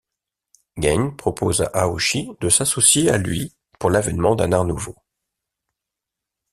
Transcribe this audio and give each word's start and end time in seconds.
Gein 0.79 1.13
propose 1.15 1.61
à 1.61 1.83
Aoshi 1.83 2.31
de 2.39 2.49
s’associer 2.49 3.11
à 3.11 3.19
lui 3.19 3.53
pour 3.77 3.91
l'avènement 3.91 4.33
d'un 4.35 4.51
art 4.51 4.65
nouveau. 4.65 4.95